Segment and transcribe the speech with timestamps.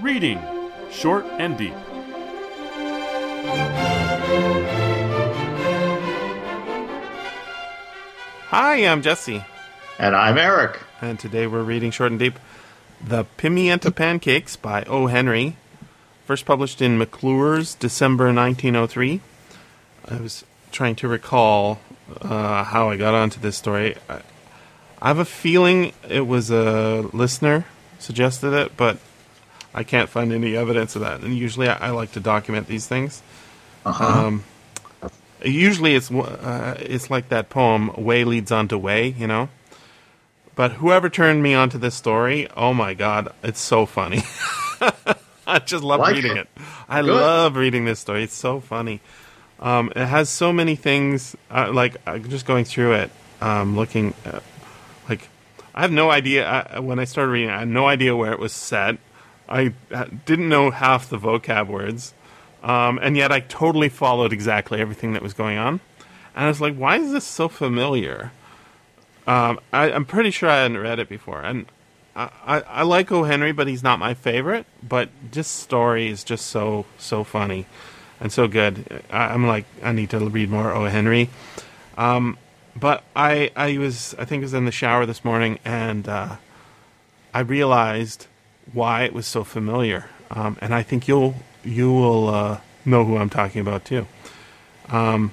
[0.00, 0.40] Reading
[0.90, 1.74] Short and Deep.
[8.50, 9.44] Hi, I'm Jesse,
[9.98, 10.80] And I'm Eric.
[11.00, 12.38] and today we're reading Short and Deep
[13.06, 15.06] The Pimienta Pancakes by O.
[15.06, 15.56] Henry,
[16.26, 19.20] first published in McClure's December 1903.
[20.08, 21.80] I was trying to recall
[22.20, 23.96] uh, how I got onto this story.
[24.08, 24.20] I,
[25.00, 27.66] I have a feeling it was a listener
[27.98, 28.98] suggested it, but
[29.78, 31.20] I can't find any evidence of that.
[31.20, 33.22] And usually I, I like to document these things.
[33.84, 34.44] Um,
[35.44, 39.48] usually it's uh, it's like that poem way leads on to way you know
[40.56, 44.20] but whoever turned me onto this story oh my god it's so funny
[45.46, 46.48] i just love Like reading it.
[46.56, 47.14] it i Good.
[47.14, 49.00] love reading this story it's so funny
[49.60, 53.10] um, it has so many things uh, like uh, just going through it
[53.40, 54.42] um, looking at,
[55.08, 55.28] like
[55.72, 58.32] i have no idea I, when i started reading it, i had no idea where
[58.32, 58.98] it was set
[59.48, 59.72] i
[60.26, 62.14] didn't know half the vocab words
[62.62, 65.80] um, and yet I totally followed exactly everything that was going on.
[66.34, 68.32] And I was like, why is this so familiar?
[69.26, 71.42] Um, I, I'm pretty sure I hadn't read it before.
[71.42, 71.66] And
[72.16, 73.24] I, I, I like O.
[73.24, 74.66] Henry, but he's not my favorite.
[74.82, 77.66] But this story is just so, so funny
[78.20, 79.02] and so good.
[79.10, 80.86] I, I'm like, I need to read more O.
[80.86, 81.30] Henry.
[81.96, 82.38] Um,
[82.74, 86.36] but I, I was, I think I was in the shower this morning and uh,
[87.34, 88.27] I realized
[88.72, 90.08] why it was so familiar.
[90.30, 94.06] Um, and I think you'll you will uh, know who I'm talking about too.
[94.88, 95.32] Um,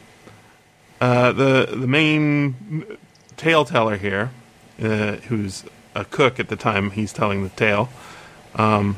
[1.01, 2.97] uh, the the main
[3.37, 4.31] tale teller here,
[4.81, 5.63] uh, who's
[5.93, 7.89] a cook at the time he's telling the tale,
[8.55, 8.97] um,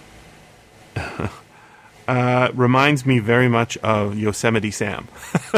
[2.08, 5.08] uh, reminds me very much of Yosemite Sam.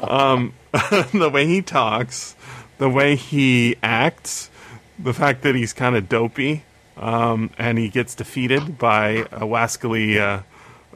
[0.00, 0.52] um,
[1.12, 2.36] the way he talks,
[2.78, 4.50] the way he acts,
[4.98, 6.64] the fact that he's kind of dopey,
[6.96, 10.42] um, and he gets defeated by a wascally uh,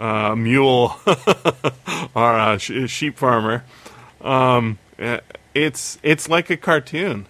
[0.03, 0.97] uh, mule
[2.15, 3.65] or a sh- sheep farmer.
[4.21, 5.19] Um, uh,
[5.55, 7.27] it's it's like a cartoon.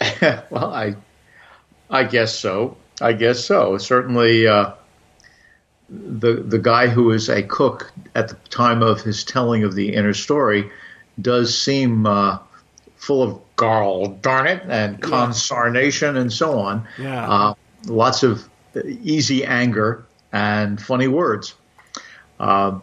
[0.50, 0.94] well, I,
[1.90, 2.76] I guess so.
[3.00, 3.78] I guess so.
[3.78, 4.72] Certainly, uh,
[5.88, 9.94] the the guy who is a cook at the time of his telling of the
[9.94, 10.70] inner story
[11.20, 12.38] does seem uh,
[12.96, 16.86] full of garl, darn it, and consarnation and so on.
[16.98, 17.28] Yeah.
[17.28, 17.54] Uh,
[17.86, 18.48] lots of
[18.84, 21.54] easy anger and funny words.
[22.38, 22.82] Um,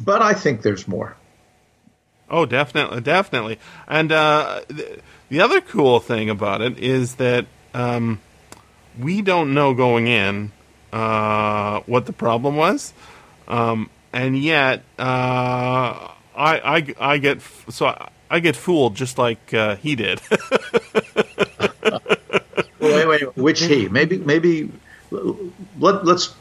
[0.00, 1.16] but I think there's more.
[2.30, 3.58] Oh, definitely, definitely.
[3.86, 8.20] And uh, th- the other cool thing about it is that um,
[8.98, 10.52] we don't know going in
[10.92, 12.94] uh, what the problem was,
[13.48, 19.18] um, and yet uh, I, I I get f- so I, I get fooled just
[19.18, 20.20] like uh, he did.
[22.80, 23.88] Wait, wait, which he?
[23.88, 24.70] Maybe, maybe.
[25.10, 26.34] Let Let's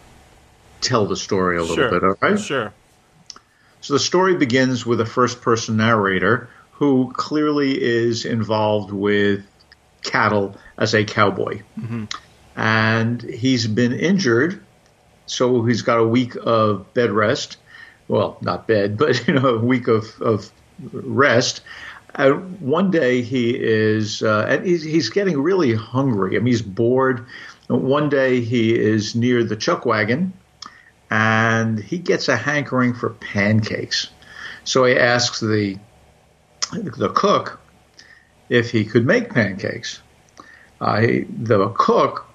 [0.82, 2.04] tell the story a little sure, bit.
[2.04, 2.40] All right.
[2.40, 2.74] sure.
[3.82, 9.46] So the story begins with a first-person narrator who clearly is involved with
[10.02, 11.62] cattle as a cowboy,
[12.56, 14.64] and he's been injured,
[15.26, 17.58] so he's got a week of bed rest.
[18.08, 20.50] Well, not bed, but you know, a week of of
[20.92, 21.62] rest.
[22.16, 26.36] And one day he is, uh, and he's, he's getting really hungry.
[26.36, 27.26] I mean, he's bored.
[27.68, 30.34] One day he is near the chuck wagon,
[31.12, 34.08] and he gets a hankering for pancakes.
[34.64, 35.78] So he asks the
[36.72, 37.60] the cook
[38.50, 40.02] if he could make pancakes.
[40.82, 42.28] Uh, he- the cook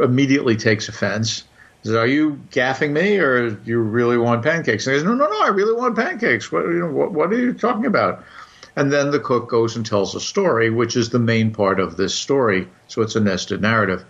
[0.00, 1.44] immediately takes offense.
[1.82, 5.14] Says, "Are you gaffing me, or do you really want pancakes?" And he says, "No,
[5.14, 6.52] no, no, I really want pancakes.
[6.52, 8.24] What, you know, what, what are you talking about?"
[8.76, 11.96] And then the cook goes and tells a story, which is the main part of
[11.96, 12.68] this story.
[12.86, 14.04] So it's a nested narrative.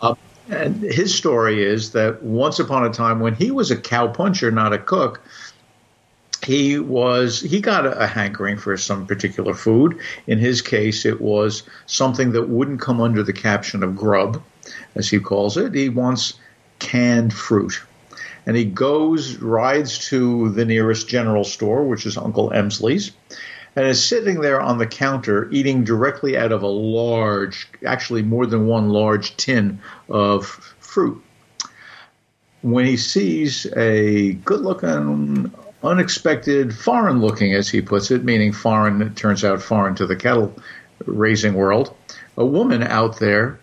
[0.00, 0.14] Uh,
[0.48, 4.50] and his story is that once upon a time, when he was a cow puncher,
[4.50, 5.20] not a cook,
[6.44, 9.98] he was he got a, a hankering for some particular food.
[10.28, 14.40] In his case, it was something that wouldn't come under the caption of grub,
[14.94, 15.74] as he calls it.
[15.74, 16.34] He wants
[16.78, 17.82] canned fruit.
[18.46, 23.10] And he goes, rides to the nearest general store, which is Uncle Emsley's,
[23.74, 28.46] and is sitting there on the counter eating directly out of a large, actually more
[28.46, 30.46] than one large tin of
[30.78, 31.22] fruit.
[32.62, 35.52] When he sees a good looking,
[35.82, 40.16] unexpected, foreign looking, as he puts it, meaning foreign, it turns out foreign to the
[40.16, 40.54] cattle
[41.04, 41.94] raising world,
[42.36, 43.60] a woman out there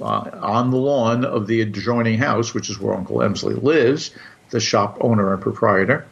[0.00, 4.10] uh, on the lawn of the adjoining house, which is where Uncle Emsley lives,
[4.50, 6.06] the shop owner and proprietor,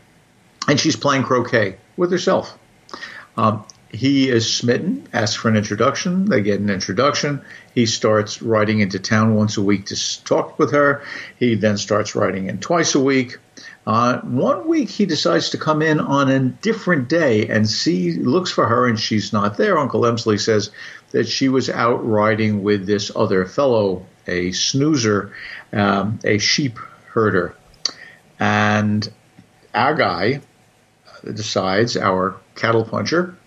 [0.67, 2.59] and she's playing croquet with herself.
[3.37, 6.27] Um, he is smitten, asks for an introduction.
[6.27, 7.43] They get an introduction.
[7.75, 11.03] He starts riding into town once a week to talk with her.
[11.39, 13.39] He then starts riding in twice a week.
[13.89, 18.53] Uh, one week he decides to come in on a different day and see looks
[18.53, 19.79] for her and she's not there.
[19.79, 20.71] Uncle Emsley says
[21.13, 25.33] that she was out riding with this other fellow, a snoozer,
[25.73, 27.57] um, a sheep herder,
[28.39, 29.11] and
[29.73, 30.43] our guy
[31.25, 33.39] decides, our cattle puncher,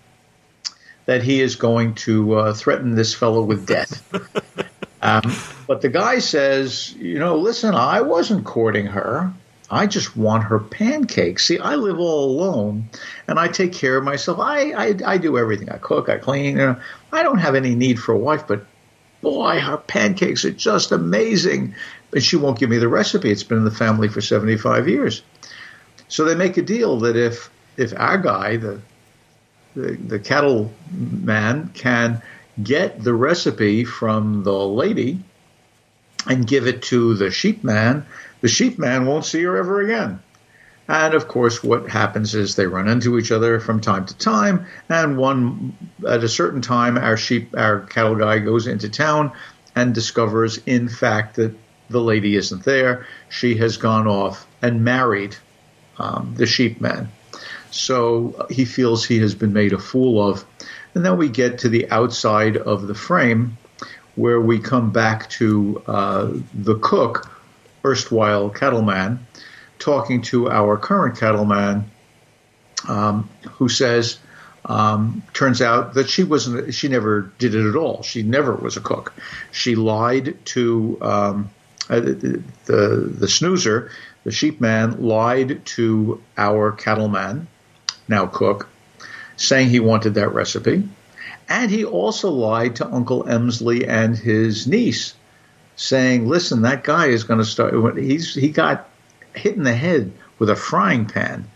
[1.04, 4.12] that he is going to uh, threaten this fellow with death.
[5.02, 5.22] um,
[5.68, 9.32] but the guy says, you know, listen, I wasn't courting her.
[9.72, 11.46] I just want her pancakes.
[11.46, 12.90] See, I live all alone,
[13.26, 14.38] and I take care of myself.
[14.38, 15.70] I, I, I do everything.
[15.70, 16.58] I cook, I clean.
[16.58, 16.76] You know,
[17.10, 18.66] I don't have any need for a wife, but
[19.22, 21.74] boy, her pancakes are just amazing.
[22.12, 23.30] And she won't give me the recipe.
[23.30, 25.22] It's been in the family for 75 years.
[26.08, 27.48] So they make a deal that if
[27.78, 28.78] if our guy, the
[29.74, 32.20] the, the cattle man, can
[32.62, 35.20] get the recipe from the lady
[36.26, 38.04] and give it to the sheep man,
[38.42, 40.20] the sheep man won't see her ever again.
[40.88, 44.66] And of course, what happens is they run into each other from time to time.
[44.88, 45.74] And one,
[46.06, 49.32] at a certain time, our sheep, our cattle guy goes into town
[49.74, 51.54] and discovers, in fact, that
[51.88, 53.06] the lady isn't there.
[53.28, 55.36] She has gone off and married
[55.98, 57.10] um, the sheep man.
[57.70, 60.44] So he feels he has been made a fool of.
[60.94, 63.56] And then we get to the outside of the frame
[64.14, 67.31] where we come back to uh, the cook,
[67.84, 69.26] erstwhile cattleman,
[69.78, 71.90] talking to our current cattleman,
[72.88, 74.18] um, who says,
[74.64, 78.02] um, turns out that she wasn't, she never did it at all.
[78.02, 79.12] She never was a cook.
[79.50, 81.50] She lied to um,
[81.90, 82.76] uh, the, the,
[83.18, 83.90] the snoozer,
[84.24, 87.48] the sheepman, lied to our cattleman
[88.08, 88.68] now cook,
[89.36, 90.88] saying he wanted that recipe.
[91.48, 95.14] And he also lied to Uncle Emsley and his niece,
[95.82, 97.98] saying, "Listen, that guy is going to start.
[97.98, 98.88] He's he got
[99.34, 101.48] hit in the head with a frying pan."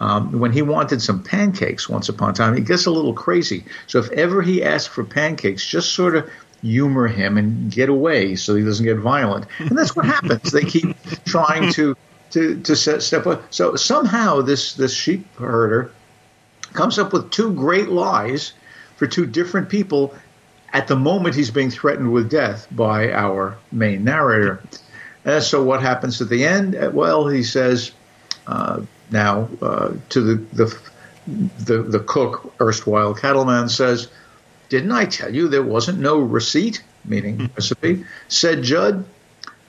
[0.00, 3.64] Um, when he wanted some pancakes once upon a time, he gets a little crazy.
[3.86, 6.28] So if ever he asks for pancakes, just sort of
[6.62, 9.46] humor him and get away so he doesn't get violent.
[9.58, 10.50] And that's what happens.
[10.50, 11.96] They keep trying to
[12.30, 13.52] to to set, step up.
[13.52, 15.92] So somehow this this sheep herder
[16.72, 18.52] comes up with two great lies
[18.96, 20.14] for two different people
[20.74, 24.60] at the moment he's being threatened with death by our main narrator.
[25.24, 26.76] And so what happens at the end?
[26.92, 27.92] Well, he says
[28.46, 30.78] uh, now uh, to the, the
[31.26, 34.08] the the cook, erstwhile cattleman, says,
[34.68, 38.04] "Didn't I tell you there wasn't no receipt?" Meaning recipe.
[38.28, 39.06] Said Judd,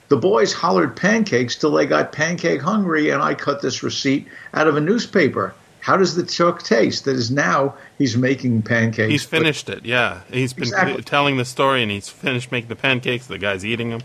[0.09, 4.67] the boys hollered pancakes till they got pancake hungry, and I cut this receipt out
[4.67, 5.53] of a newspaper.
[5.85, 7.05] How does the chuck taste?
[7.05, 9.11] That is now he's making pancakes.
[9.11, 9.85] He's finished it.
[9.85, 11.03] Yeah, he's been exactly.
[11.03, 13.27] telling the story, and he's finished making the pancakes.
[13.27, 14.01] The guy's eating them.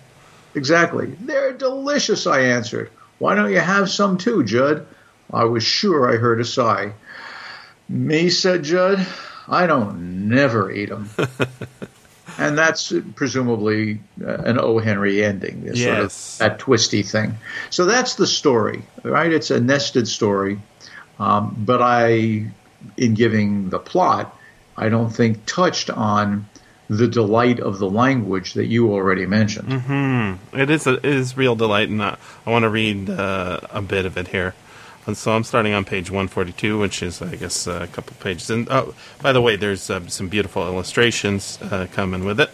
[0.54, 1.06] Exactly.
[1.20, 2.26] They're delicious.
[2.26, 2.90] I answered.
[3.18, 4.86] Why don't you have some too, Judd?
[5.32, 6.92] I was sure I heard a sigh.
[7.88, 9.06] Me, said Judd.
[9.48, 11.08] I don't never eat them.
[12.38, 14.80] and that's presumably uh, an O.
[14.80, 15.80] Henry ending, yes.
[15.80, 17.38] sort of that twisty thing.
[17.70, 19.32] So that's the story, right?
[19.32, 20.60] It's a nested story,
[21.20, 22.46] um, but I,
[22.96, 24.36] in giving the plot,
[24.76, 26.46] I don't think touched on
[26.88, 29.68] the delight of the language that you already mentioned.
[29.68, 30.58] Mm-hmm.
[30.58, 32.16] It is a, it is real delight, and I,
[32.46, 34.54] I want to read uh, a bit of it here.
[35.06, 38.50] And so I'm starting on page 142, which is, I guess, a couple pages.
[38.50, 42.50] And oh, by the way, there's uh, some beautiful illustrations uh, coming with it.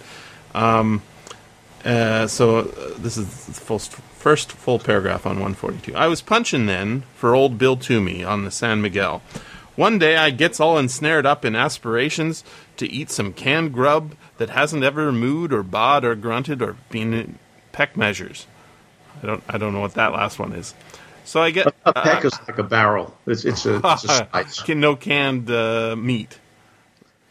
[0.54, 1.02] Um,
[1.84, 2.64] uh, so uh,
[2.98, 3.78] this is the full,
[4.26, 5.94] first full paragraph on 142.
[5.94, 9.22] I was punching then for old Bill Toomey on the San Miguel.
[9.76, 12.42] One day I gets all ensnared up in aspirations
[12.76, 17.14] to eat some canned grub that hasn't ever mooed or bawed or grunted or been
[17.14, 17.38] in
[17.70, 18.48] peck measures.
[19.22, 20.74] I don't I don't know what that last one is.
[21.24, 23.16] So I get a, peck uh, is like a barrel.
[23.28, 23.80] It's it's a,
[24.34, 26.40] it's a no canned uh, meat.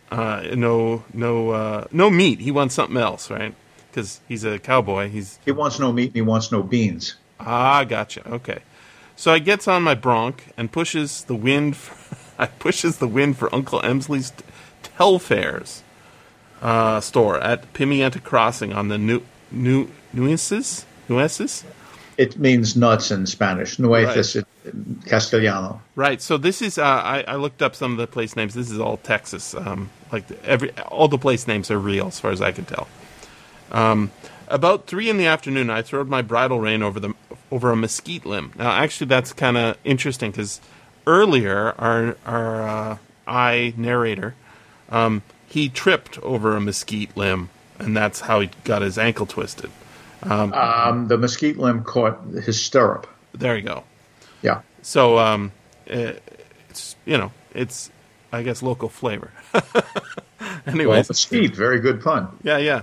[0.10, 2.40] Uh, no no uh, no meat.
[2.40, 3.54] He wants something else, right?
[3.96, 5.08] Because he's a cowboy.
[5.08, 7.16] He's he wants no meat and he wants no beans.
[7.40, 8.28] Ah, gotcha.
[8.30, 8.60] Okay.
[9.16, 11.78] So I gets on my bronc and pushes the wind.
[11.78, 14.34] For, I pushes the wind for Uncle Emsley's
[14.84, 15.82] Telfairs
[16.62, 21.64] uh, store at Pimienta Crossing on the New New Nueces Nueces
[22.18, 23.78] it means nuts in Spanish.
[23.78, 24.46] Nueces right.
[24.66, 25.82] in Castellano.
[25.96, 26.22] Right.
[26.22, 26.78] So this is.
[26.78, 28.54] Uh, I, I, looked up some of the place names.
[28.54, 29.54] This is all Texas.
[29.54, 32.88] Um, like every all the place names are real, as far as I can tell.
[33.72, 34.12] Um,
[34.48, 37.14] about three in the afternoon, I throwed my bridle rein over the
[37.52, 38.52] over a mesquite limb.
[38.58, 40.62] Now, actually, that's kind of interesting because
[41.08, 44.36] earlier, our our uh, I narrator
[44.90, 49.72] Um, he tripped over a mesquite limb, and that's how he got his ankle twisted.
[50.24, 53.08] Um, the mesquite limb caught his stirrup.
[53.34, 53.84] There you go.
[54.42, 54.62] Yeah.
[54.82, 55.52] So, um,
[55.88, 56.14] eh,
[56.70, 57.90] it's you know, it's
[58.32, 59.32] I guess local flavor.
[60.68, 62.28] Well, Anyways, mesquite, very good pun.
[62.44, 62.82] yeah, yeah.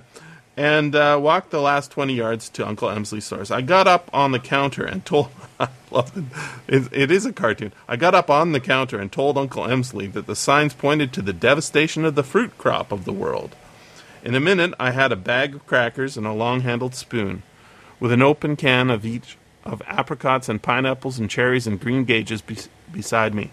[0.57, 3.51] And uh, walked the last 20 yards to Uncle Emsley's stores.
[3.51, 5.31] I got up on the counter and told.
[5.91, 6.63] Love.
[6.69, 7.73] It is a cartoon.
[7.87, 11.23] I got up on the counter and told Uncle Emsley that the signs pointed to
[11.23, 13.55] the devastation of the fruit crop of the world.
[14.25, 17.43] In a minute, I had a bag of crackers and a long handled spoon,
[18.01, 22.41] with an open can of each of apricots and pineapples and cherries and green gages
[22.41, 22.57] be-
[22.91, 23.51] beside me,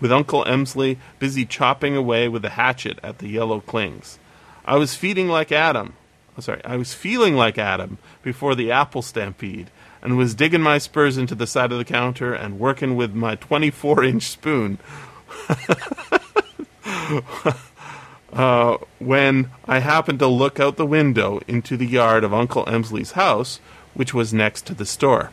[0.00, 4.18] with Uncle Emsley busy chopping away with a hatchet at the yellow clings.
[4.64, 5.94] I was feeding like Adam.
[6.36, 9.70] Oh, sorry, I was feeling like Adam before the apple stampede,
[10.00, 13.36] and was digging my spurs into the side of the counter and working with my
[13.36, 14.78] 24 inch spoon.
[18.32, 23.12] uh, when I happened to look out the window into the yard of Uncle Emsley's
[23.12, 23.60] house,
[23.94, 25.30] which was next to the store.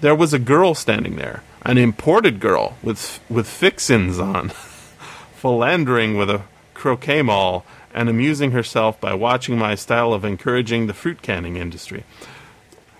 [0.00, 4.48] There was a girl standing there, an imported girl with with fixins on,
[5.36, 6.42] philandering with a
[6.74, 12.04] croquet ball and amusing herself by watching my style of encouraging the fruit canning industry.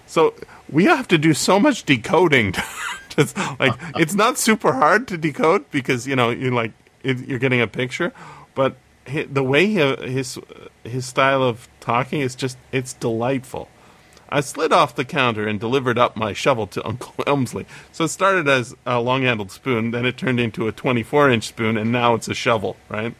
[0.06, 0.34] So
[0.70, 2.54] we have to do so much decoding.
[3.12, 6.72] To, to- like it's not super hard to decode because you know you like
[7.04, 8.10] you're getting a picture,
[8.54, 9.74] but the way he,
[10.10, 10.38] his
[10.82, 13.68] his style of talking is just it's delightful.
[14.30, 17.66] I slid off the counter and delivered up my shovel to Uncle Emsley.
[17.92, 21.92] So it started as a long-handled spoon, then it turned into a 24-inch spoon, and
[21.92, 22.76] now it's a shovel.
[22.88, 23.14] Right?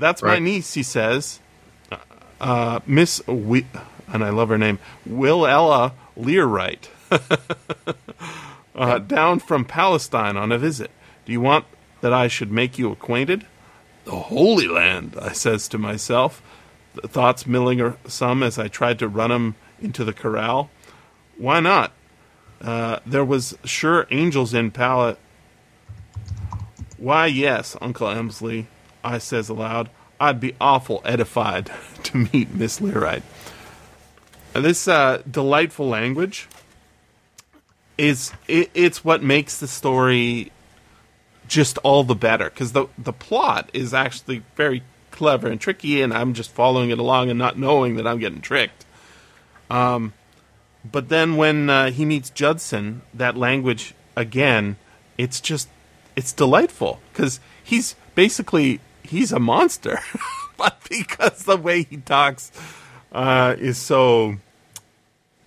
[0.00, 1.38] That's my niece, he says.
[2.40, 3.66] Uh, Miss, we-
[4.12, 4.78] and I love her name,
[5.08, 6.88] Willella Learight,
[8.74, 10.90] uh, down from Palestine on a visit.
[11.26, 11.66] Do you want
[12.00, 13.46] that I should make you acquainted?
[14.06, 16.42] The Holy Land, I says to myself,
[16.94, 20.70] th- thoughts milling some as I tried to run him into the corral.
[21.36, 21.92] Why not?
[22.60, 25.16] Uh, there was sure angels in Pal.
[26.96, 28.66] Why, yes, Uncle Emsley,
[29.04, 29.90] I says aloud.
[30.18, 31.70] I'd be awful edified
[32.04, 33.22] to meet Miss Learight.
[34.52, 36.48] This uh, delightful language
[37.96, 40.50] is it, it's what makes the story
[41.46, 46.12] just all the better because the the plot is actually very clever and tricky, and
[46.12, 48.86] I'm just following it along and not knowing that I'm getting tricked.
[49.68, 50.14] Um,
[50.90, 54.76] but then when uh, he meets Judson, that language again,
[55.18, 55.68] it's just
[56.16, 58.80] it's delightful because he's basically
[59.10, 59.98] he's a monster,
[60.56, 62.52] but because the way he talks
[63.12, 64.36] uh, is so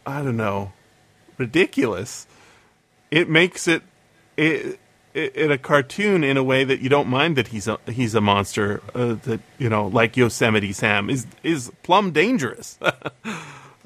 [0.05, 0.73] I don't know
[1.37, 2.27] ridiculous,
[3.11, 3.83] it makes it
[4.37, 4.79] it.
[5.15, 8.81] a cartoon, in a way that you don't mind that he's a he's a monster,
[8.95, 12.77] uh, that you know, like Yosemite Sam is is plumb dangerous.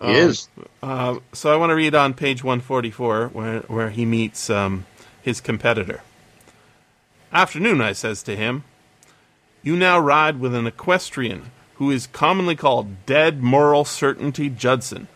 [0.01, 0.47] He is.
[0.83, 4.85] Uh, so I want to read on page 144 where, where he meets um,
[5.21, 6.01] his competitor.
[7.33, 8.63] Afternoon, I says to him.
[9.67, 15.09] You now ride with an equestrian who is commonly called Dead Moral Certainty Judson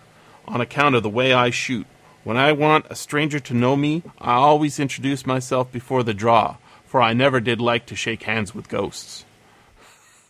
[0.46, 1.88] on account of the way I shoot.
[2.26, 6.58] When I want a stranger to know me, I always introduce myself before the draw,
[6.86, 9.24] for I never did like to shake hands with ghosts.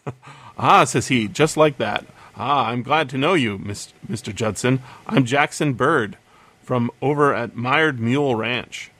[0.55, 2.05] ah, says he, just like that.
[2.35, 4.35] Ah, I'm glad to know you, Mr.
[4.35, 4.83] Judson.
[5.07, 6.15] I'm Jackson Bird
[6.61, 8.91] from over at Mired Mule Ranch.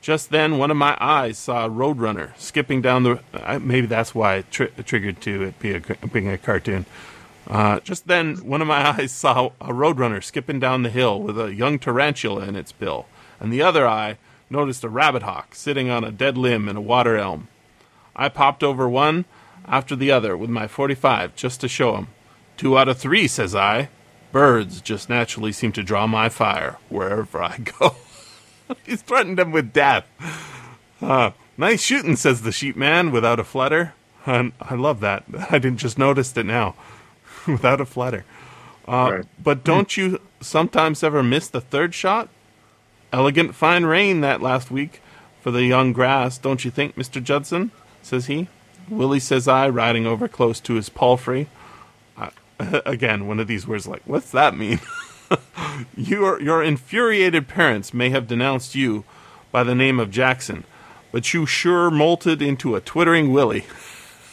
[0.00, 3.20] Just then, one of my eyes saw a roadrunner skipping down the.
[3.34, 5.80] Uh, maybe that's why it tri- triggered to it be a,
[6.10, 6.86] being a cartoon.
[7.46, 11.38] Uh, just then, one of my eyes saw a roadrunner skipping down the hill with
[11.38, 13.06] a young tarantula in its bill,
[13.38, 14.16] and the other eye
[14.48, 17.48] noticed a rabbit hawk sitting on a dead limb in a water elm.
[18.16, 19.26] I popped over one
[19.66, 22.08] after the other with my 45 just to show him.
[22.56, 23.88] Two out of three, says I.
[24.32, 27.96] Birds just naturally seem to draw my fire wherever I go.
[28.86, 30.06] He's threatened them with death.
[31.00, 33.94] Uh, nice shooting, says the sheepman without a flutter.
[34.26, 35.24] And I love that.
[35.50, 36.74] I didn't just notice it now.
[37.46, 38.24] without a flutter.
[38.86, 39.24] Uh, Right.
[39.42, 42.28] But don't you sometimes ever miss the third shot?
[43.12, 45.00] Elegant fine rain that last week
[45.40, 47.22] for the young grass, don't you think, Mr.
[47.22, 47.70] Judson?
[48.02, 48.48] says he.
[48.88, 51.46] Willie, says I, riding over close to his palfrey.
[52.16, 52.30] I,
[52.86, 54.80] again, one of these words like, what's that mean?
[55.96, 59.04] your, your infuriated parents may have denounced you
[59.52, 60.64] by the name of Jackson,
[61.12, 63.66] but you sure molted into a twittering Willie.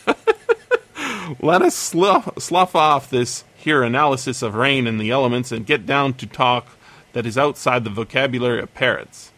[1.42, 5.86] Let us slough, slough off this here analysis of rain and the elements and get
[5.86, 6.68] down to talk
[7.14, 9.32] that is outside the vocabulary of parrots.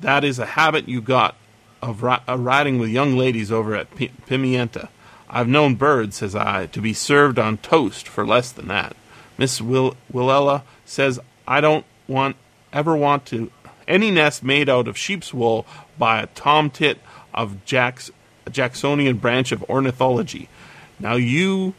[0.00, 1.36] That is a habit you got
[1.82, 4.88] of ri- riding with young ladies over at P- Pimienta.
[5.28, 8.96] I've known birds, says I, to be served on toast for less than that.
[9.38, 12.36] Miss Will- Willella says I don't want
[12.72, 13.50] ever want to
[13.86, 15.66] any nest made out of sheep's wool
[15.98, 16.96] by a tomtit
[17.32, 18.10] of Jack's
[18.50, 20.48] Jacksonian branch of ornithology.
[20.98, 21.74] Now you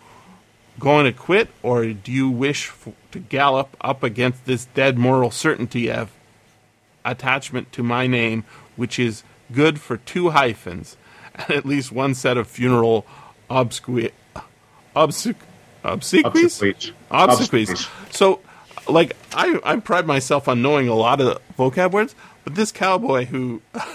[0.79, 5.31] going to quit, or do you wish f- to gallop up against this dead moral
[5.31, 6.11] certainty of
[7.05, 8.43] attachment to my name,
[8.75, 10.97] which is good for two hyphens
[11.35, 13.05] and at least one set of funeral
[13.49, 14.11] obsequi-
[14.95, 15.35] obsequ-
[15.85, 16.23] obsequies?
[16.23, 16.91] Obsequies.
[17.11, 17.69] Obsequies.
[17.69, 18.13] Obsequies.
[18.13, 18.39] So,
[18.87, 23.25] like, I, I pride myself on knowing a lot of vocab words, but this cowboy
[23.25, 23.61] who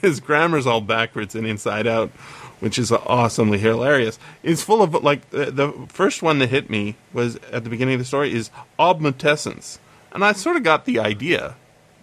[0.00, 2.10] his grammar's all backwards and inside out,
[2.60, 4.18] which is awesomely hilarious.
[4.42, 7.94] Is full of like the, the first one that hit me was at the beginning
[7.94, 9.78] of the story is obmutescence,
[10.12, 11.56] and I sort of got the idea.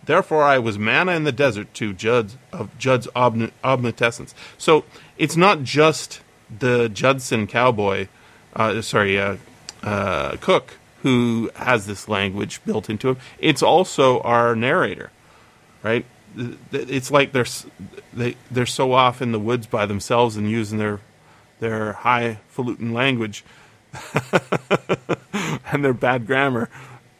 [0.03, 4.33] Therefore, I was manna in the desert to Judd's of Judd's obnu- obmutescence.
[4.57, 4.83] So
[5.17, 6.20] it's not just
[6.59, 8.07] the Judson cowboy,
[8.55, 9.37] uh, sorry, uh,
[9.83, 13.17] uh, cook who has this language built into him.
[13.39, 15.11] It's also our narrator
[15.83, 16.05] right?
[16.71, 17.45] It's like they're
[18.13, 20.99] they they're so off in the woods by themselves and using their
[21.59, 23.43] their highfalutin language
[25.71, 26.69] and their bad grammar.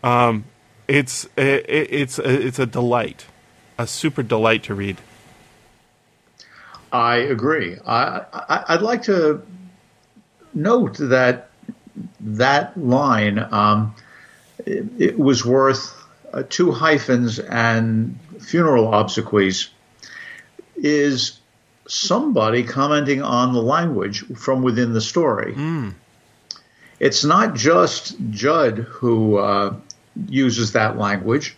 [0.04, 0.46] Um,
[0.88, 3.26] it's it, it's it's a delight,
[3.78, 4.98] a super delight to read.
[6.92, 7.78] I agree.
[7.86, 9.42] I, I, I'd like to
[10.54, 11.50] note that
[12.20, 13.96] that line um,
[14.66, 15.96] it, it was worth
[16.34, 19.70] uh, two hyphens and funeral obsequies.
[20.78, 21.40] Is
[21.88, 25.54] somebody commenting on the language from within the story?
[27.00, 29.76] It's not just Judd who uh,
[30.28, 31.56] uses that language.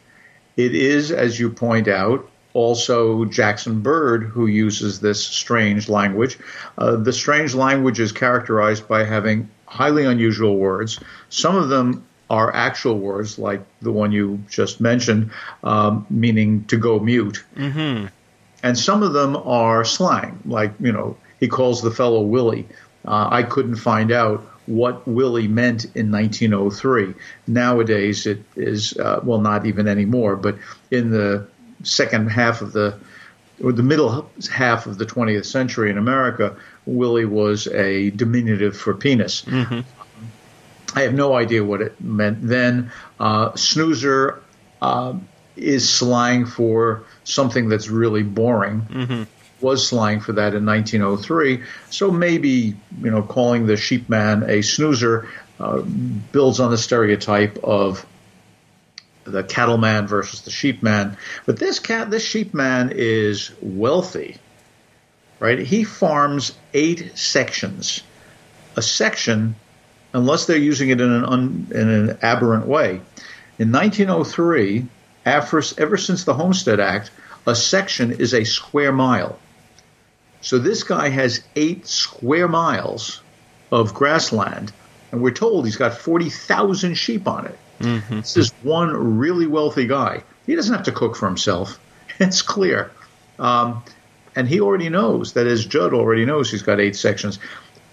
[0.56, 6.38] It is, as you point out, also Jackson Bird who uses this strange language.
[6.78, 11.00] Uh, the strange language is characterized by having highly unusual words.
[11.30, 15.32] Some of them are actual words, like the one you just mentioned,
[15.64, 17.44] um, meaning to go mute.
[17.56, 18.08] Mm-hmm.
[18.64, 22.68] And some of them are slang, like, you know, he calls the fellow Willie.
[23.06, 27.14] Uh, I couldn't find out what Willie meant in 1903.
[27.48, 30.58] Nowadays, it is, uh, well, not even anymore, but
[30.90, 31.48] in the
[31.84, 32.98] second half of the,
[33.64, 38.94] or the middle half of the 20th century in America, Willie was a diminutive for
[38.94, 39.46] penis.
[40.96, 42.92] I have no idea what it meant then.
[43.20, 44.42] Uh, snoozer
[44.82, 45.16] uh,
[45.56, 49.28] is slang for something that's really boring.
[49.62, 51.64] Was slang for that in 1903.
[51.90, 58.06] So maybe you know calling the sheepman a snoozer uh, builds on the stereotype of
[59.24, 61.18] the cattleman versus the sheepman.
[61.46, 64.38] But this cat, this sheepman is wealthy,
[65.40, 65.60] right?
[65.60, 68.04] He farms eight sections.
[68.76, 69.56] A section
[70.14, 73.02] unless they're using it in an un, in an aberrant way.
[73.60, 74.86] In 1903,
[75.26, 77.12] after, ever since the Homestead Act,
[77.46, 79.38] a section is a square mile.
[80.42, 83.22] So this guy has eight square miles
[83.72, 84.72] of grassland,
[85.12, 87.58] and we're told he's got 40,000 sheep on it.
[87.80, 90.24] This is one really wealthy guy.
[90.46, 91.80] He doesn't have to cook for himself.
[92.20, 92.92] It's clear.
[93.40, 93.84] Um,
[94.36, 97.40] and he already knows that, as Judd already knows, he's got eight sections.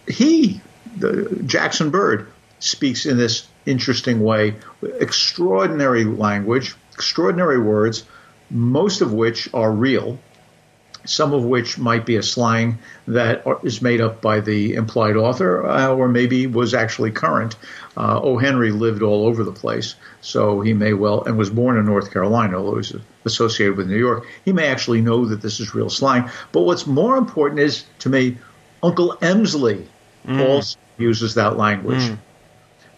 [0.06, 0.60] He
[0.96, 8.04] the Jackson Bird speaks in this interesting way, extraordinary language, extraordinary words,
[8.50, 10.18] most of which are real,
[11.04, 15.66] some of which might be a slang that is made up by the implied author,
[15.66, 17.56] uh, or maybe was actually current.
[17.96, 18.38] Uh, o.
[18.38, 22.12] Henry lived all over the place, so he may well, and was born in North
[22.12, 24.26] Carolina, although he's associated with New York.
[24.44, 26.30] He may actually know that this is real slang.
[26.52, 28.38] But what's more important is, to me,
[28.82, 29.86] Uncle Emsley
[30.28, 32.12] also uses that language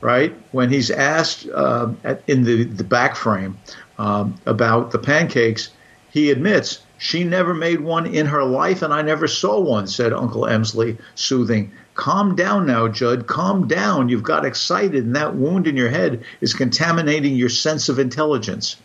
[0.02, 0.34] right?
[0.50, 3.56] When he's asked uh, at, in the, the back frame
[3.96, 5.70] um, about the pancakes,
[6.10, 10.12] he admits she never made one in her life, and I never saw one, said
[10.12, 11.72] Uncle Emsley, soothing.
[11.96, 13.26] Calm down now, Judd.
[13.26, 14.08] Calm down.
[14.08, 18.76] You've got excited, and that wound in your head is contaminating your sense of intelligence.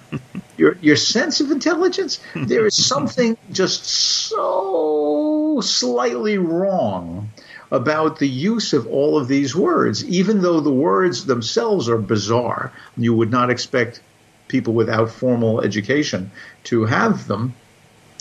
[0.56, 2.18] your your sense of intelligence?
[2.34, 7.30] There is something just so slightly wrong
[7.70, 12.72] about the use of all of these words, even though the words themselves are bizarre.
[12.96, 14.00] You would not expect
[14.52, 16.30] people without formal education
[16.64, 17.54] to have them.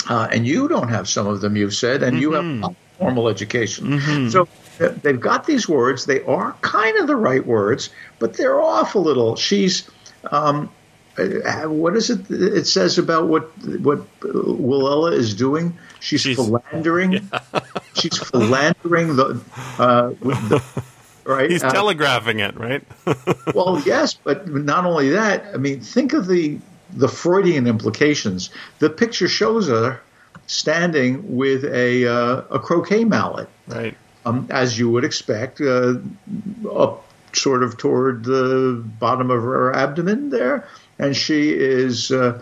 [0.09, 4.29] Uh, and you don't have some of them, you've said, and you have formal education.
[4.31, 4.47] So
[4.79, 6.05] uh, they've got these words.
[6.05, 9.35] They are kind of the right words, but they're off a little.
[9.35, 9.87] She's.
[10.31, 10.71] Um,
[11.17, 12.31] uh, what is it?
[12.31, 13.43] It says about what
[13.81, 17.29] what Willella is doing She's, She's- philandering.
[17.93, 19.39] She's philandering the,
[19.77, 20.63] uh, the
[21.25, 21.49] right.
[21.49, 22.83] He's Uh, telegraphing it, right?
[23.55, 25.45] well, yes, but not only that.
[25.53, 26.59] I mean, think of the
[26.93, 28.49] the Freudian implications.
[28.79, 30.01] The picture shows her
[30.47, 33.95] standing with a uh, a croquet mallet, right.
[34.25, 35.95] um, as you would expect, uh,
[36.69, 40.67] up sort of toward the bottom of her abdomen there,
[40.99, 42.41] and she is uh,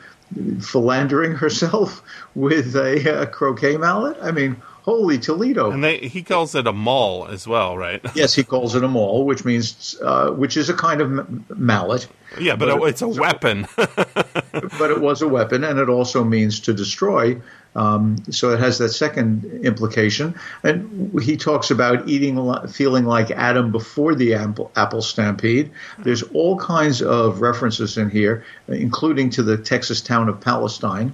[0.62, 2.02] philandering herself
[2.36, 4.18] with a uh, croquet mallet.
[4.22, 5.72] I mean, holy Toledo!
[5.72, 8.02] And they, he calls it a mall as well, right?
[8.15, 11.46] yes, he calls it a maul, which means uh, which is a kind of m-
[11.56, 12.08] mallet.
[12.39, 13.68] yeah, but, But it's a weapon.
[13.76, 17.39] but it was a weapon, and it also means to destroy.
[17.76, 20.34] Um, so it has that second implication.
[20.63, 22.36] And he talks about eating,
[22.68, 25.72] feeling like Adam before the apple, apple stampede.
[26.00, 31.13] There's all kinds of references in here, including to the Texas town of Palestine,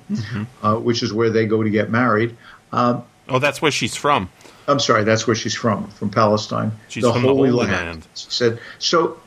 [0.63, 2.37] uh, which is where they go to get married.
[2.71, 4.29] Um, oh, that's where she's from.
[4.67, 6.71] I'm sorry, that's where she's from, from Palestine.
[6.87, 8.07] She's from the Holy Land.
[8.15, 9.19] She said so.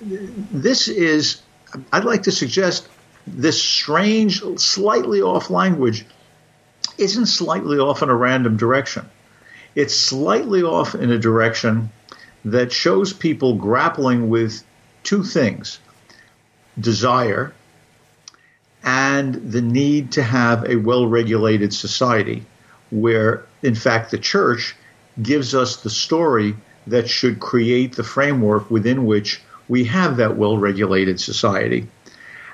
[0.00, 1.42] This is.
[1.92, 2.88] I'd like to suggest
[3.26, 6.06] this strange, slightly off language
[6.98, 9.08] isn't slightly off in a random direction.
[9.74, 11.90] It's slightly off in a direction
[12.44, 14.62] that shows people grappling with
[15.02, 15.80] two things:
[16.78, 17.52] desire
[18.84, 22.44] and the need to have a well-regulated society
[22.94, 24.76] where, in fact, the church
[25.20, 26.54] gives us the story
[26.86, 31.88] that should create the framework within which we have that well regulated society.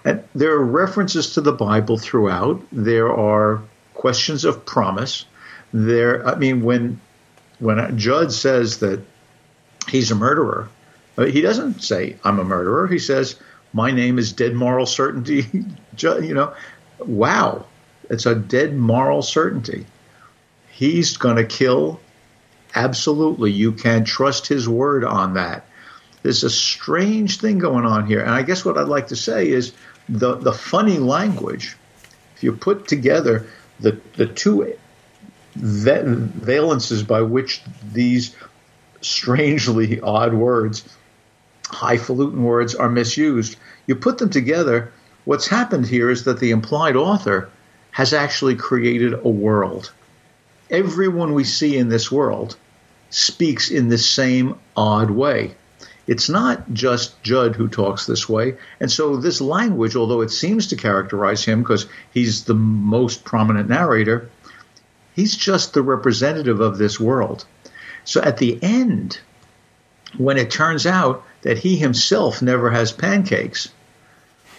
[0.05, 2.63] And there are references to the Bible throughout.
[2.73, 3.63] There are
[3.95, 5.27] questions of promise.
[5.73, 7.01] There, I mean, when
[7.59, 9.03] when Judd says that
[9.89, 10.71] he's a murderer,
[11.19, 12.87] uh, he doesn't say I'm a murderer.
[12.87, 13.39] He says
[13.75, 15.47] my name is Dead Moral Certainty.
[16.03, 16.55] You know,
[16.99, 17.67] wow,
[18.09, 19.85] it's a dead moral certainty.
[20.81, 22.01] He's going to kill.
[22.75, 25.67] Absolutely, you can trust his word on that.
[26.23, 29.51] There's a strange thing going on here, and I guess what I'd like to say
[29.51, 29.75] is
[30.09, 31.77] the the funny language.
[32.35, 33.47] If you put together
[33.81, 34.73] the the two
[35.55, 37.61] va- valences by which
[37.93, 38.35] these
[39.03, 40.89] strangely odd words,
[41.67, 44.95] highfalutin words, are misused, you put them together.
[45.27, 47.51] What's happened here is that the implied author
[47.91, 49.93] has actually created a world.
[50.71, 52.57] Everyone we see in this world
[53.11, 55.55] speaks in the same odd way.
[56.07, 58.57] It's not just Judd who talks this way.
[58.81, 63.69] And so this language, although it seems to characterize him because he's the most prominent
[63.69, 64.29] narrator,
[65.15, 67.45] he's just the representative of this world.
[68.05, 69.21] So at the end,
[70.17, 73.71] when it turns out that he himself never has pancakes,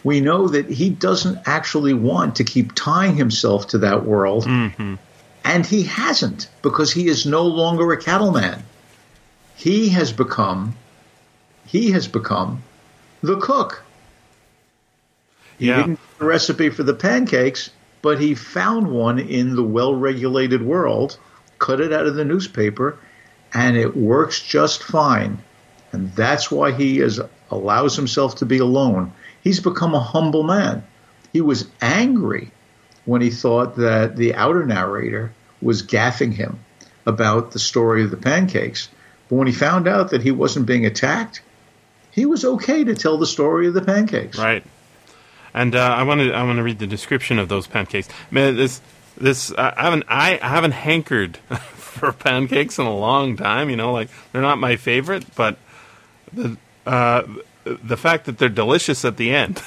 [0.04, 4.46] we know that he doesn't actually want to keep tying himself to that world.
[4.46, 4.96] Mm-hmm.
[5.44, 8.64] And he hasn't because he is no longer a cattleman.
[9.56, 10.76] He has become
[11.66, 12.64] he has become
[13.22, 13.84] the cook.
[15.58, 15.78] He Yeah.
[15.78, 17.70] didn't get the recipe for the pancakes,
[18.02, 21.18] but he found one in the well-regulated world,
[21.60, 22.98] cut it out of the newspaper,
[23.54, 25.38] and it works just fine.
[25.94, 29.14] And that's why he is allows himself to be alone.
[29.44, 30.84] He's become a humble man.
[31.32, 32.52] He was angry
[33.06, 36.60] when he thought that the outer narrator was gaffing him
[37.06, 38.90] about the story of the pancakes.
[39.30, 41.42] But when he found out that he wasn't being attacked,
[42.12, 44.38] he was okay to tell the story of the pancakes.
[44.38, 44.64] Right.
[45.54, 48.08] And uh, I want to I want to read the description of those pancakes.
[48.30, 48.82] Man, this
[49.18, 51.38] this I haven't I haven't hankered
[51.92, 53.70] for pancakes in a long time.
[53.70, 55.58] You know, like they're not my favorite, but
[56.32, 57.24] the uh,
[57.66, 59.62] the fact that they're delicious at the end,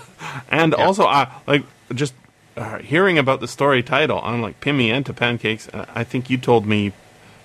[0.50, 2.14] and also I like just
[2.56, 4.20] uh, hearing about the story title.
[4.22, 5.68] I'm like pimienta pancakes.
[5.68, 6.92] Uh, I think you told me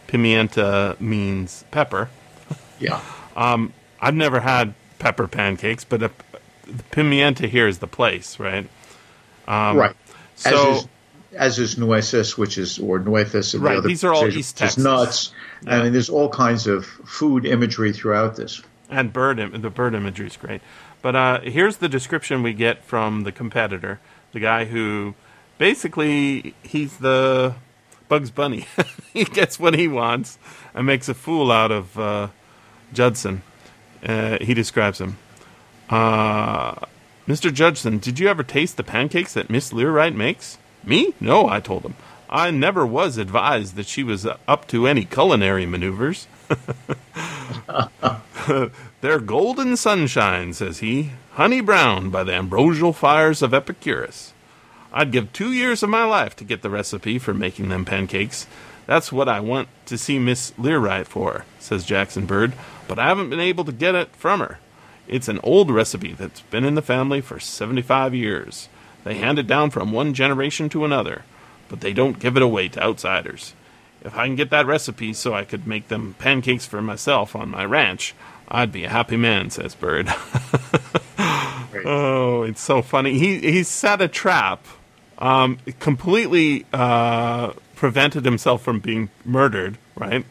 [0.07, 2.09] pimienta means pepper.
[2.79, 3.01] Yeah.
[3.35, 6.11] I've never had pepper pancakes, but a,
[6.65, 8.67] the pimienta here is the place, right?
[9.47, 9.95] right.
[10.35, 10.87] so- as is,
[11.33, 13.51] as is nueces, which is or nueces.
[13.53, 14.83] the Right, other these are all East Texas.
[14.83, 15.33] nuts.
[15.67, 18.61] I mean, there's all kinds of food imagery throughout this.
[18.89, 20.61] And bird, Im- the bird imagery is great.
[21.01, 23.99] But uh, here's the description we get from the competitor,
[24.35, 25.15] the guy who
[25.57, 27.55] basically he's the
[28.09, 28.67] Bugs Bunny.
[29.13, 30.37] he gets what he wants
[30.73, 32.27] and makes a fool out of uh,
[32.93, 33.41] Judson.
[34.03, 35.17] Uh, he describes him.
[35.89, 36.75] Uh,
[37.27, 37.51] Mr.
[37.51, 40.57] Judson, did you ever taste the pancakes that Miss Learight makes?
[40.83, 41.13] Me?
[41.21, 41.95] No, I told him.
[42.29, 46.27] I never was advised that she was up to any culinary maneuvers.
[49.01, 54.33] They're golden sunshine, says he, honey brown by the ambrosial fires of Epicurus.
[54.93, 58.47] I'd give two years of my life to get the recipe for making them pancakes.
[58.85, 62.53] That's what I want to see Miss Learight for, says Jackson Bird,
[62.87, 64.59] but I haven't been able to get it from her.
[65.09, 68.69] It's an old recipe that's been in the family for 75 years.
[69.03, 71.25] They hand it down from one generation to another,
[71.67, 73.53] but they don't give it away to outsiders.
[74.05, 77.49] If I can get that recipe so I could make them pancakes for myself on
[77.49, 78.15] my ranch,
[78.47, 80.07] I'd be a happy man, says Bird.
[81.85, 83.17] oh, it's so funny.
[83.17, 84.65] He he set a trap,
[85.17, 90.25] um, completely uh, prevented himself from being murdered, right?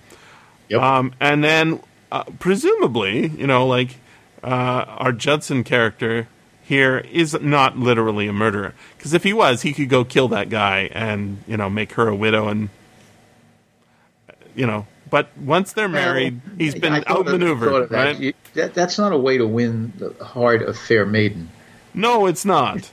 [0.68, 0.80] Yep.
[0.80, 1.80] Um, and then
[2.12, 3.96] uh, presumably, you know, like
[4.42, 6.28] uh, our Judson character
[6.62, 10.48] here is not literally a murderer because if he was, he could go kill that
[10.48, 12.70] guy and you know make her a widow and
[14.54, 14.86] you know.
[15.10, 18.04] But once they're married, he's been I thought of- outmaneuvered, that.
[18.04, 18.18] right?
[18.18, 21.50] You- that- That's not a way to win the heart of fair maiden.
[21.92, 22.90] No, it's not.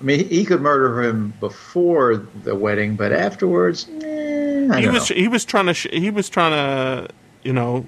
[0.00, 4.94] I mean, he, could murder him before the wedding, but afterwards, eh, I he don't
[4.94, 5.16] was know.
[5.16, 7.84] he was trying to sh- he was trying to you know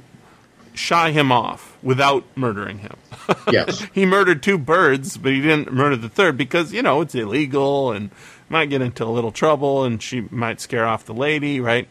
[0.75, 2.93] shy him off without murdering him.
[3.51, 3.87] yes.
[3.95, 7.93] he murdered two birds, but he didn't murder the third because you know it's illegal
[7.93, 8.11] and
[8.51, 11.89] might get into a little trouble, and she might scare off the lady, right?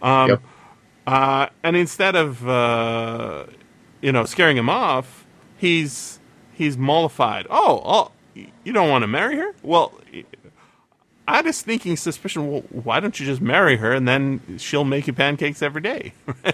[0.00, 0.42] Um, Yep.
[1.08, 3.46] Uh, and instead of uh,
[4.02, 5.24] you know scaring him off,
[5.56, 6.20] he's
[6.52, 7.46] he's mollified.
[7.48, 8.12] Oh, oh,
[8.62, 9.54] you don't want to marry her?
[9.62, 9.98] Well,
[11.26, 12.50] I had a sneaking suspicion.
[12.50, 16.12] Well, why don't you just marry her and then she'll make you pancakes every day?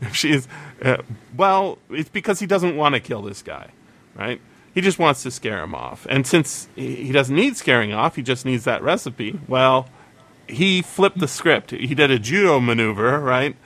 [0.00, 0.48] If she is,
[0.82, 0.98] uh,
[1.36, 3.70] well, it's because he doesn't want to kill this guy,
[4.14, 4.40] right?
[4.72, 6.06] He just wants to scare him off.
[6.08, 9.38] And since he he doesn't need scaring off, he just needs that recipe.
[9.48, 9.88] Well,
[10.50, 11.70] he flipped the script.
[11.70, 13.56] He did a judo maneuver, right?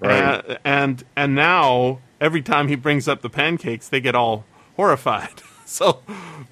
[0.00, 0.22] Right.
[0.22, 4.44] Uh, and and now every time he brings up the pancakes, they get all
[4.76, 5.42] horrified.
[5.66, 6.02] so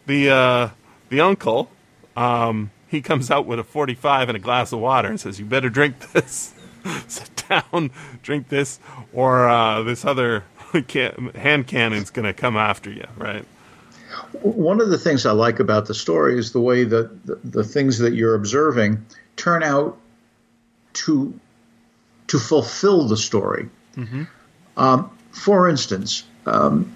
[0.07, 0.69] the uh,
[1.09, 1.71] the uncle
[2.19, 5.47] um, he comes out with a 45 and a glass of water and says, "You
[5.47, 6.53] better drink this.
[7.07, 7.91] Sit down,
[8.23, 8.81] drink this,
[9.13, 10.45] or uh, this other
[10.89, 13.45] can- hand cannon's going to come after you." Right?
[14.43, 17.65] One of the things I like about the story is the way that the, the
[17.65, 19.05] things that you're observing
[19.37, 19.99] turn out
[20.95, 21.39] to
[22.29, 23.69] to fulfill the story.
[24.77, 26.93] Um, for instance, um,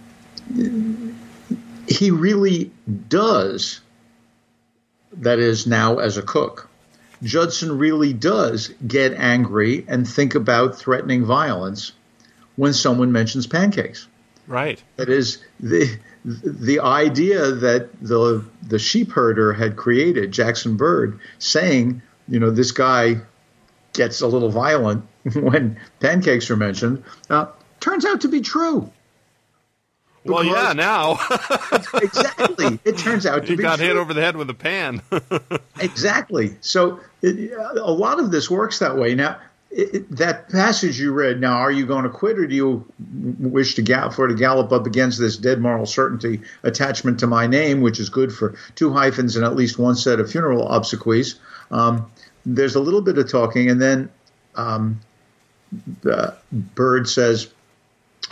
[1.89, 2.71] he really
[3.09, 3.81] does.
[5.15, 6.69] That is now as a cook.
[7.23, 11.93] Judson really does get angry and think about threatening violence
[12.57, 14.09] when someone mentions pancakes.
[14.47, 14.83] Right.
[14.97, 22.03] That is the the idea that the the sheep herder had created, Jackson Bird, saying,
[22.29, 23.21] you know, this guy
[23.93, 25.05] gets a little violent
[25.35, 27.47] when pancakes are mentioned, uh,
[27.81, 28.91] turns out to be true.
[30.25, 30.73] Well, yeah.
[30.73, 31.19] Now
[31.95, 33.87] Exactly, it turns out be got true.
[33.89, 35.03] hit over the head with a pan.
[35.81, 36.57] Exactly.
[36.61, 39.15] So it, a lot of this works that way.
[39.17, 39.41] Now,
[39.73, 41.41] it, it- that passage you read.
[41.41, 42.85] Now, are you going to quit, or do you
[43.41, 47.47] wish to gallop for to gallop up against this dead moral certainty attachment to my
[47.49, 51.39] name, which is good for two hyphens and at least one set of funeral obsequies?
[51.73, 52.11] Um,
[52.47, 54.09] there's a little bit of talking, and then
[54.55, 55.01] um,
[56.03, 57.53] the Bird says,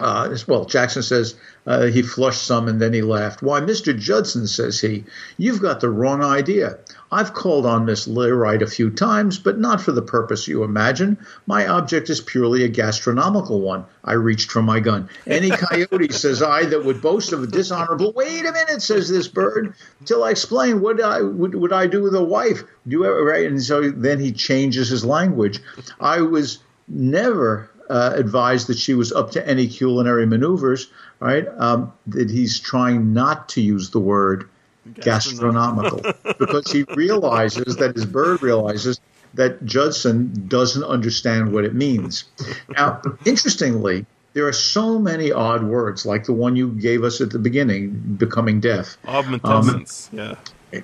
[0.00, 1.34] uh, well, Jackson says
[1.66, 3.42] uh, he flushed some and then he laughed.
[3.42, 3.96] Why, Mr.
[3.96, 5.04] Judson, says he,
[5.36, 6.78] you've got the wrong idea.
[7.12, 11.18] I've called on Miss Learight a few times, but not for the purpose you imagine.
[11.46, 13.84] My object is purely a gastronomical one.
[14.04, 15.08] I reached for my gun.
[15.26, 18.12] Any coyote, says I, that would boast of a dishonorable.
[18.12, 19.74] Wait a minute, says this bird,
[20.04, 22.62] till I explain what I would, would I do with a wife.
[22.86, 23.46] Do you ever, right?
[23.46, 25.60] And so then he changes his language.
[26.00, 31.46] I was never uh, advised that she was up to any culinary maneuvers, right?
[31.58, 34.48] Um, that he's trying not to use the word
[34.94, 36.00] gastronomical
[36.38, 39.00] because he realizes that his bird realizes
[39.34, 42.24] that Judson doesn't understand what it means.
[42.68, 47.30] Now, interestingly, there are so many odd words, like the one you gave us at
[47.30, 50.08] the beginning, becoming deaf obmutescence.
[50.12, 50.80] yeah.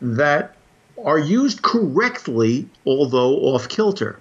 [0.00, 0.56] that
[1.02, 4.18] are used correctly, although off kilter.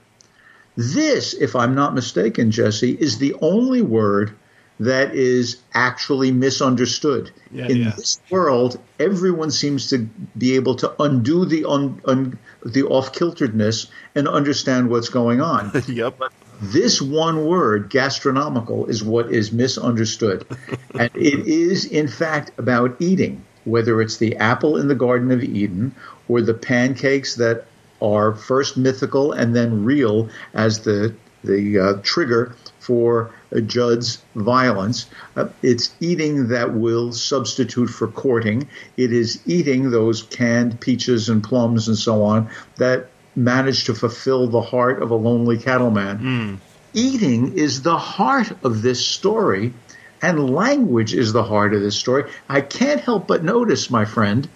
[0.80, 4.32] This, if I'm not mistaken, Jesse, is the only word
[4.80, 7.32] that is actually misunderstood.
[7.52, 7.90] Yeah, In yeah.
[7.98, 13.88] this world, everyone seems to be able to undo the un, un, the off kilteredness
[14.16, 15.72] and understand what's going on.
[15.90, 16.22] Yep.
[16.62, 20.46] This one word, gastronomical, is what is misunderstood.
[20.98, 25.44] and it is, in fact, about eating, whether it's the apple in the Garden of
[25.44, 25.94] Eden
[26.30, 27.66] or the pancakes that
[28.02, 35.08] are first mythical and then real as the, the uh, trigger for uh, Judd's violence.
[35.36, 38.68] Uh, it's eating that will substitute for courting.
[38.98, 44.48] It is eating those canned peaches and plums and so on that manage to fulfill
[44.48, 46.60] the heart of a lonely cattleman.
[46.94, 49.74] Eating is the heart of this story,
[50.22, 52.30] and language is the heart of this story.
[52.50, 54.50] I can't help but notice, my friend,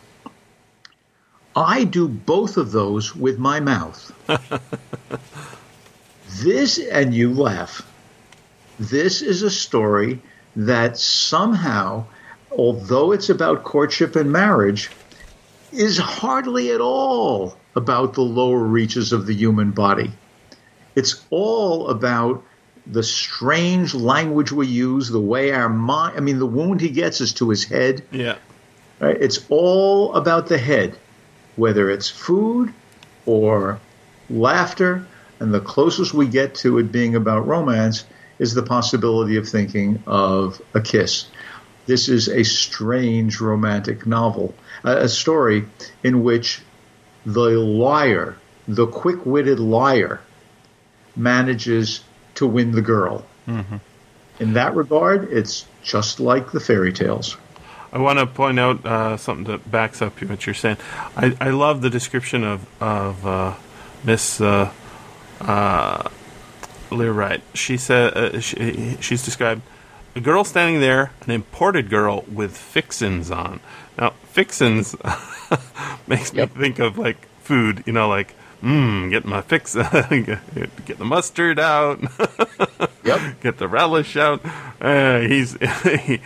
[1.56, 4.12] I do both of those with my mouth.
[6.42, 7.86] this, and you laugh,
[8.80, 10.22] this is a story
[10.56, 12.06] that somehow,
[12.52, 14.90] although it's about courtship and marriage,
[15.72, 20.12] is hardly at all about the lower reaches of the human body.
[20.96, 22.44] It's all about
[22.86, 27.22] the strange language we use, the way our mind, I mean, the wound he gets
[27.22, 28.04] is to his head.
[28.12, 28.38] Yeah.
[29.00, 29.18] Right?
[29.20, 30.98] It's all about the head,
[31.56, 32.74] whether it's food
[33.26, 33.80] or
[34.30, 35.06] laughter.
[35.40, 38.06] And the closest we get to it being about romance
[38.40, 41.28] is the possibility of thinking of a kiss.
[41.86, 45.66] This is a strange romantic novel, a, story
[46.02, 46.62] in which
[47.26, 48.38] the liar,
[48.68, 50.22] the quick witted liar,
[51.16, 52.02] manages
[52.36, 53.26] to win the girl.
[53.48, 53.78] Mm-hmm.
[54.40, 57.38] In that regard, it's just like the fairy tales.
[57.94, 60.78] I want to point out uh, something that backs up what you're saying.
[61.16, 63.54] I, I love the description of of uh,
[64.04, 64.72] Miss uh,
[65.40, 66.10] uh,
[66.90, 67.42] Learight.
[67.54, 69.62] She said uh, she, she's described
[70.16, 73.60] a girl standing there, an imported girl with fixins on.
[73.98, 74.96] Now, fixins
[76.08, 76.56] makes Yep.
[76.56, 77.84] me think of like food.
[77.86, 79.76] You know, like mmm, get my fix,
[80.86, 82.00] get the mustard out.
[83.06, 83.42] Yep.
[83.42, 84.40] get the relish out.
[84.80, 86.22] Uh, he's he,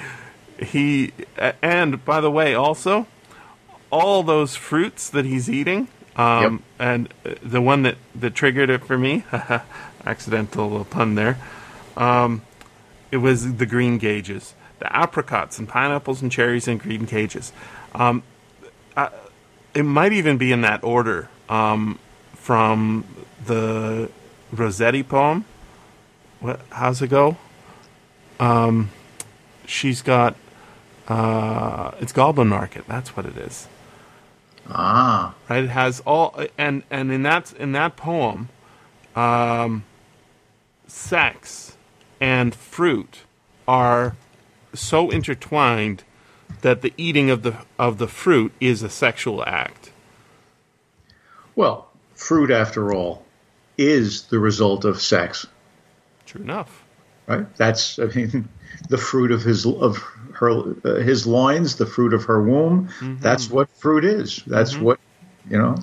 [0.59, 1.13] he
[1.61, 3.07] and by the way, also
[3.89, 5.87] all those fruits that he's eating.
[6.15, 9.23] Um, And uh, the one that, that triggered it for me,
[10.05, 11.37] accidental pun there,
[11.95, 12.41] um,
[13.11, 17.51] it was the greengages, the apricots and pineapples and cherries and greengages.
[17.93, 18.23] Um,
[18.95, 19.09] I,
[19.73, 21.99] it might even be in that order um,
[22.33, 23.05] from
[23.45, 24.09] the
[24.51, 25.45] Rossetti poem.
[26.39, 26.61] What?
[26.71, 27.37] How's it go?
[28.39, 28.89] Um,
[29.65, 30.35] she's got.
[31.07, 32.85] Uh, it's Goblin Market.
[32.87, 33.67] That's what it is.
[34.69, 35.63] Ah, Right?
[35.63, 38.49] It has all, and and in that in that poem,
[39.15, 39.85] um,
[40.87, 41.77] sex
[42.19, 43.19] and fruit
[43.67, 44.15] are
[44.73, 46.03] so intertwined
[46.61, 49.91] that the eating of the of the fruit is a sexual act.
[51.55, 53.23] well, fruit, after all,
[53.77, 55.47] is the result of sex,
[56.25, 56.83] True enough.
[57.27, 57.55] Right?
[57.57, 58.47] That's, I mean,
[58.89, 59.97] the fruit of his of
[60.33, 60.49] her
[60.85, 62.89] uh, his loins, the fruit of her womb.
[63.19, 64.43] That's what fruit is.
[64.47, 64.99] That's what
[65.49, 65.77] you know.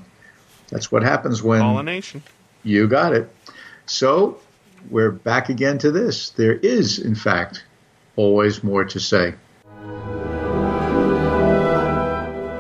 [0.71, 2.23] That's what happens when Pollination.
[2.63, 3.31] you got it.
[3.87, 4.41] So
[4.91, 6.31] we're back again to this.
[6.31, 7.65] There is, in fact,
[8.17, 9.35] always more to say.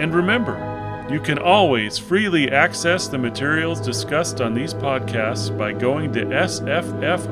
[0.01, 0.73] And remember,
[1.11, 7.29] you can always freely access the materials discussed on these podcasts by going to sffaudio.com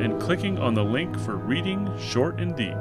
[0.00, 2.76] and clicking on the link for Reading Short and Deep.